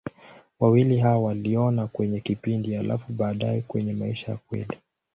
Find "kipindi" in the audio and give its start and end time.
2.19-2.73